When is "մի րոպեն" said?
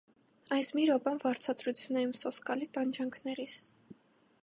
0.77-1.21